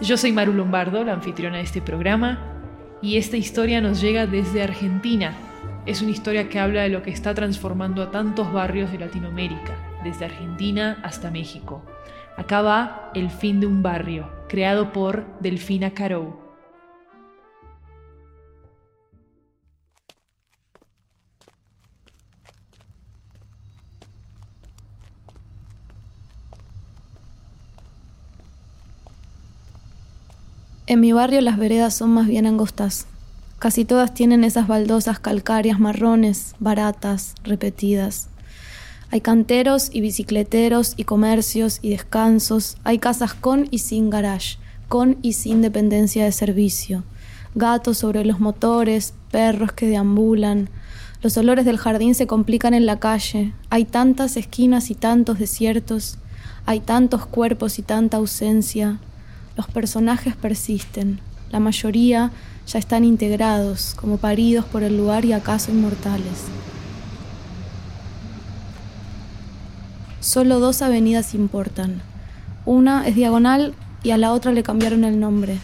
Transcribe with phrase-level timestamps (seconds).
[0.00, 2.38] Yo soy Maru Lombardo, la anfitriona de este programa,
[3.00, 5.34] y esta historia nos llega desde Argentina.
[5.86, 9.74] Es una historia que habla de lo que está transformando a tantos barrios de Latinoamérica,
[10.04, 11.82] desde Argentina hasta México.
[12.36, 16.45] Acá va El fin de un barrio, creado por Delfina Carou.
[30.88, 33.06] En mi barrio las veredas son más bien angostas.
[33.58, 38.28] Casi todas tienen esas baldosas calcáreas marrones, baratas, repetidas.
[39.10, 42.76] Hay canteros y bicicleteros y comercios y descansos.
[42.84, 47.02] Hay casas con y sin garage, con y sin dependencia de servicio.
[47.56, 50.70] Gatos sobre los motores, perros que deambulan.
[51.20, 53.54] Los olores del jardín se complican en la calle.
[53.70, 56.18] Hay tantas esquinas y tantos desiertos.
[56.64, 59.00] Hay tantos cuerpos y tanta ausencia.
[59.56, 61.18] Los personajes persisten,
[61.50, 62.30] la mayoría
[62.66, 66.44] ya están integrados, como paridos por el lugar y acaso inmortales.
[70.20, 72.02] Solo dos avenidas importan.
[72.66, 75.58] Una es diagonal y a la otra le cambiaron el nombre.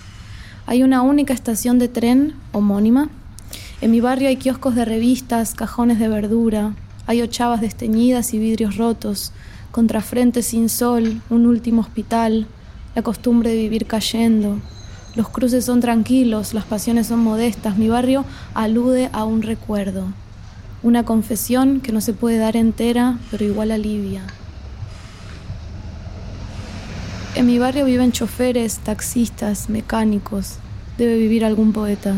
[0.66, 3.10] Hay una única estación de tren homónima.
[3.82, 6.72] En mi barrio hay kioscos de revistas, cajones de verdura,
[7.06, 9.32] hay ochavas desteñidas y vidrios rotos,
[9.70, 12.46] contrafrentes sin sol, un último hospital,
[12.94, 14.58] la costumbre de vivir cayendo.
[15.14, 17.76] Los cruces son tranquilos, las pasiones son modestas.
[17.76, 20.06] Mi barrio alude a un recuerdo,
[20.82, 24.22] una confesión que no se puede dar entera, pero igual alivia.
[27.34, 30.56] En mi barrio viven choferes, taxistas, mecánicos.
[30.98, 32.14] Debe vivir algún poeta,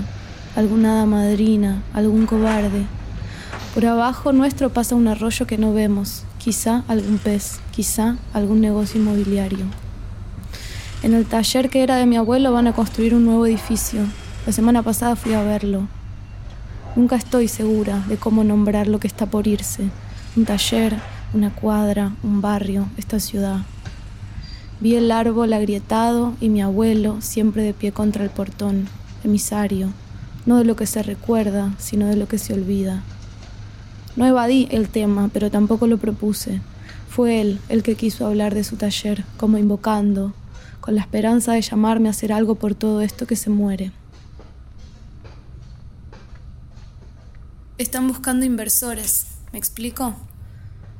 [0.56, 2.86] alguna hada madrina, algún cobarde.
[3.74, 9.00] Por abajo nuestro pasa un arroyo que no vemos, quizá algún pez, quizá algún negocio
[9.00, 9.83] inmobiliario.
[11.04, 14.00] En el taller que era de mi abuelo van a construir un nuevo edificio.
[14.46, 15.86] La semana pasada fui a verlo.
[16.96, 19.90] Nunca estoy segura de cómo nombrar lo que está por irse.
[20.34, 20.96] Un taller,
[21.34, 23.58] una cuadra, un barrio, esta ciudad.
[24.80, 28.88] Vi el árbol agrietado y mi abuelo siempre de pie contra el portón,
[29.24, 29.90] emisario,
[30.46, 33.02] no de lo que se recuerda, sino de lo que se olvida.
[34.16, 36.62] No evadí el tema, pero tampoco lo propuse.
[37.10, 40.32] Fue él el que quiso hablar de su taller, como invocando,
[40.84, 43.90] con la esperanza de llamarme a hacer algo por todo esto que se muere.
[47.78, 50.14] Están buscando inversores, ¿me explico?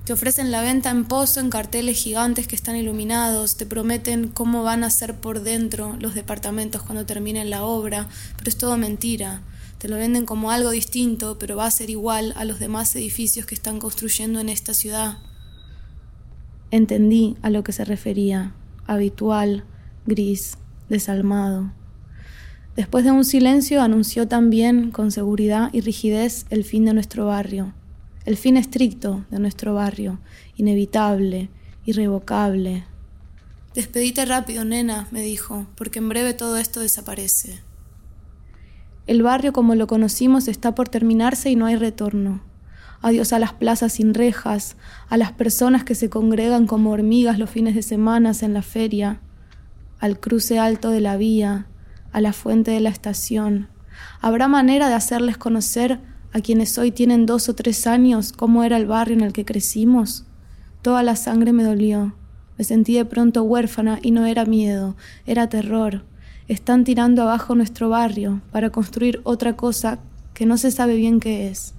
[0.06, 4.62] Te ofrecen la venta en pozo en carteles gigantes que están iluminados, te prometen cómo
[4.62, 8.08] van a ser por dentro los departamentos cuando terminen la obra,
[8.38, 9.42] pero es todo mentira.
[9.76, 13.44] Te lo venden como algo distinto, pero va a ser igual a los demás edificios
[13.44, 15.18] que están construyendo en esta ciudad.
[16.70, 18.54] Entendí a lo que se refería,
[18.86, 19.64] habitual,
[20.06, 21.72] gris, desalmado.
[22.76, 27.72] Después de un silencio anunció también con seguridad y rigidez el fin de nuestro barrio,
[28.24, 30.18] el fin estricto de nuestro barrio,
[30.56, 31.50] inevitable,
[31.84, 32.84] irrevocable.
[33.74, 37.60] Despedite rápido, nena, me dijo, porque en breve todo esto desaparece.
[39.06, 42.42] El barrio como lo conocimos está por terminarse y no hay retorno.
[43.02, 44.76] Adiós a las plazas sin rejas,
[45.08, 49.20] a las personas que se congregan como hormigas los fines de semana en la feria,
[49.98, 51.66] al cruce alto de la vía,
[52.12, 53.68] a la fuente de la estación.
[54.20, 56.00] ¿Habrá manera de hacerles conocer
[56.32, 59.44] a quienes hoy tienen dos o tres años cómo era el barrio en el que
[59.44, 60.24] crecimos?
[60.82, 62.14] Toda la sangre me dolió.
[62.56, 64.96] Me sentí de pronto huérfana y no era miedo,
[65.26, 66.04] era terror.
[66.46, 69.98] Están tirando abajo nuestro barrio para construir otra cosa
[70.34, 71.74] que no se sabe bien qué es.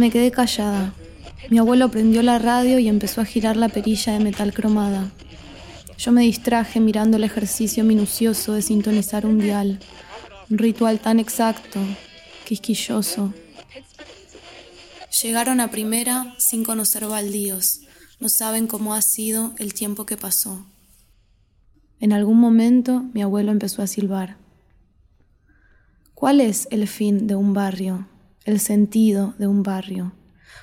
[0.00, 0.94] Me quedé callada.
[1.50, 5.10] Mi abuelo prendió la radio y empezó a girar la perilla de metal cromada.
[5.98, 9.78] Yo me distraje mirando el ejercicio minucioso de sintonizar un dial.
[10.48, 11.80] Un ritual tan exacto,
[12.46, 13.34] quisquilloso.
[15.22, 17.82] Llegaron a primera sin conocer baldíos.
[18.20, 20.64] No saben cómo ha sido el tiempo que pasó.
[22.00, 24.38] En algún momento mi abuelo empezó a silbar.
[26.14, 28.06] ¿Cuál es el fin de un barrio?
[28.50, 30.10] El sentido de un barrio.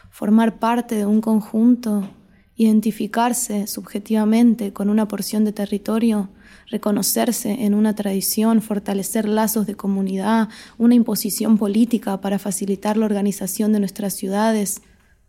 [0.10, 2.10] Formar parte de un conjunto,
[2.58, 6.28] identificarse subjetivamente con una porción de territorio,
[6.70, 13.72] reconocerse en una tradición, fortalecer lazos de comunidad, una imposición política para facilitar la organización
[13.72, 14.82] de nuestras ciudades,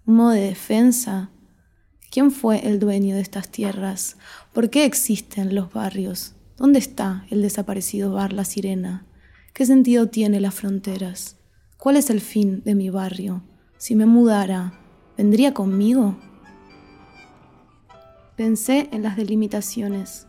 [0.04, 1.30] un modo de defensa.
[2.10, 4.16] ¿Quién fue el dueño de estas tierras?
[4.52, 6.34] ¿Por qué existen los barrios?
[6.56, 9.06] ¿Dónde está el desaparecido bar La Sirena?
[9.52, 11.37] ¿Qué sentido tiene las fronteras?
[11.78, 13.40] ¿Cuál es el fin de mi barrio?
[13.76, 14.72] Si me mudara,
[15.16, 16.16] ¿vendría conmigo?
[18.34, 20.26] Pensé en las delimitaciones.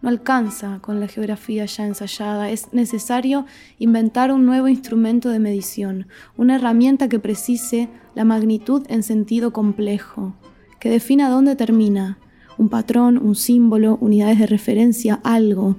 [0.00, 3.46] No alcanza con la geografía ya ensayada, es necesario
[3.78, 10.34] inventar un nuevo instrumento de medición, una herramienta que precise la magnitud en sentido complejo,
[10.80, 12.18] que defina dónde termina,
[12.58, 15.76] un patrón, un símbolo, unidades de referencia, algo,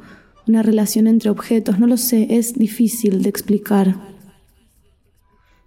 [0.48, 4.13] una relación entre objetos, no lo sé, es difícil de explicar.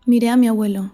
[0.08, 0.92] Miré a mi abuelo.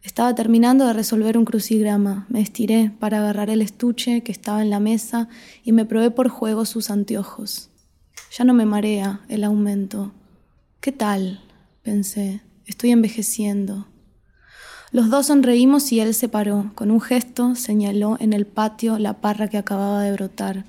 [0.00, 2.24] Estaba terminando de resolver un crucigrama.
[2.30, 5.28] Me estiré para agarrar el estuche que estaba en la mesa
[5.62, 7.68] y me probé por juego sus anteojos.
[8.32, 10.12] Ya no me marea el aumento.
[10.80, 11.42] ¿Qué tal?
[11.82, 12.40] pensé.
[12.64, 13.88] Estoy envejeciendo.
[14.90, 16.72] Los dos sonreímos y él se paró.
[16.74, 20.64] Con un gesto señaló en el patio la parra que acababa de brotar.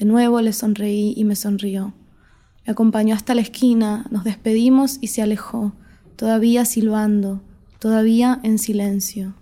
[0.00, 1.94] De nuevo le sonreí y me sonrió.
[2.66, 5.74] Me acompañó hasta la esquina, nos despedimos y se alejó,
[6.18, 7.40] todavía silbando,
[7.78, 9.34] todavía en silencio.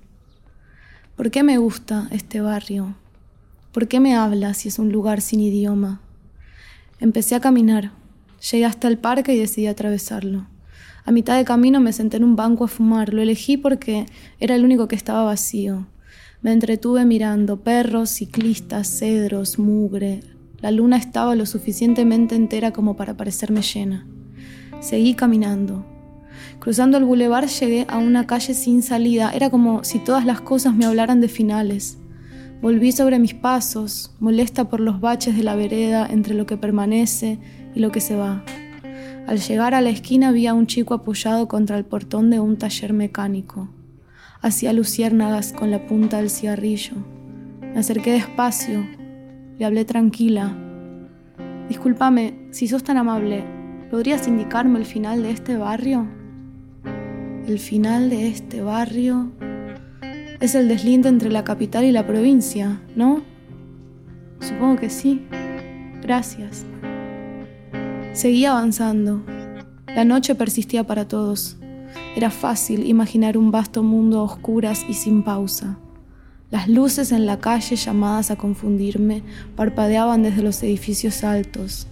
[1.17, 2.97] ¿Por qué me gusta este barrio?
[3.73, 6.03] ¿Por qué me habla si es un lugar sin idioma?
[7.01, 7.93] Empecé a caminar.
[8.51, 10.49] Llegué hasta el parque y decidí atravesarlo.
[11.07, 13.15] A mitad de camino me senté en un banco a fumar.
[13.15, 14.05] Lo elegí porque
[14.39, 15.87] era el único que estaba vacío.
[16.43, 20.21] Me entretuve mirando perros, ciclistas, cedros, mugre.
[20.61, 24.07] La luna estaba lo suficientemente entera como para parecerme llena.
[24.81, 25.96] Seguí caminando.
[26.61, 29.31] Cruzando el bulevar llegué a una calle sin salida.
[29.35, 31.99] Era como si todas las cosas me hablaran de finales.
[32.63, 37.39] Volví sobre mis pasos, molesta por los baches de la vereda entre lo que permanece
[37.75, 38.45] y lo que se va.
[39.27, 42.57] Al llegar a la esquina vi a un chico apoyado contra el portón de un
[42.57, 43.69] taller mecánico.
[44.41, 46.95] Hacía luciérnagas con la punta del cigarrillo.
[47.61, 48.87] Me acerqué despacio.
[49.59, 50.57] Le hablé tranquila.
[51.69, 53.45] Discúlpame, si sos tan amable,
[53.91, 56.07] ¿podrías indicarme el final de este barrio?
[57.47, 59.31] El final de este barrio
[60.41, 63.23] es el deslinde entre la capital y la provincia, ¿no?
[64.41, 65.25] Supongo que sí.
[66.03, 66.67] Gracias.
[68.15, 69.25] Seguía avanzando.
[69.87, 71.57] La noche persistía para todos.
[72.17, 75.79] Era fácil imaginar un vasto mundo a oscuras y sin pausa.
[76.51, 79.23] Las luces en la calle llamadas a confundirme
[79.55, 81.87] parpadeaban desde los edificios altos.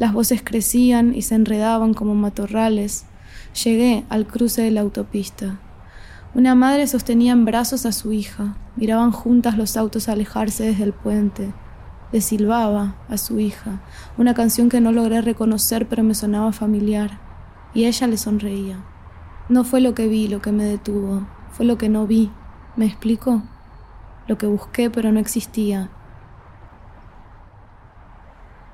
[0.00, 3.04] Las voces crecían y se enredaban como matorrales.
[3.64, 5.58] Llegué al cruce de la autopista.
[6.34, 8.56] Una madre sostenía en brazos a su hija.
[8.76, 11.52] Miraban juntas los autos alejarse desde el puente
[12.12, 13.80] le silbaba a su hija,
[14.16, 17.18] una canción que no logré reconocer pero me sonaba familiar,
[17.74, 18.82] y ella le sonreía.
[19.48, 22.30] No fue lo que vi lo que me detuvo, fue lo que no vi.
[22.76, 23.42] ¿Me explico?
[24.26, 25.90] Lo que busqué pero no existía.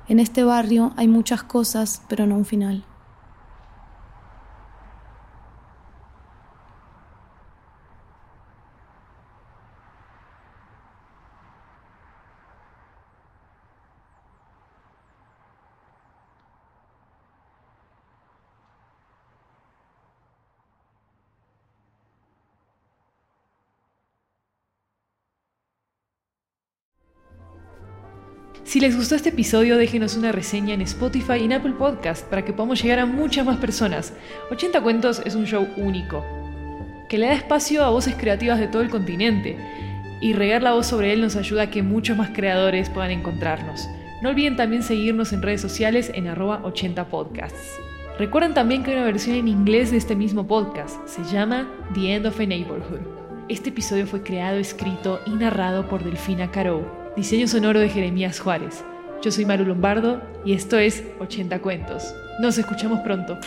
[0.07, 2.85] En este barrio hay muchas cosas, pero no un final.
[28.65, 32.43] Si les gustó este episodio, déjenos una reseña en Spotify y en Apple Podcast para
[32.43, 34.11] que podamos llegar a muchas más personas.
[34.49, 36.25] 80 Cuentos es un show único,
[37.07, 39.55] que le da espacio a voces creativas de todo el continente,
[40.19, 43.87] y regar la voz sobre él nos ayuda a que muchos más creadores puedan encontrarnos.
[44.23, 47.79] No olviden también seguirnos en redes sociales en arroba 80 podcasts.
[48.17, 52.15] Recuerden también que hay una versión en inglés de este mismo podcast, se llama The
[52.15, 53.01] End of a Neighborhood.
[53.47, 57.04] Este episodio fue creado, escrito y narrado por Delfina Caro.
[57.15, 58.83] Diseño sonoro de Jeremías Juárez.
[59.23, 62.13] Yo soy Maru Lombardo y esto es 80 Cuentos.
[62.41, 63.39] Nos escuchamos pronto.